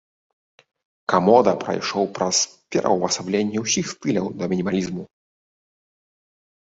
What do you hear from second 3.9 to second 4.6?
стыляў да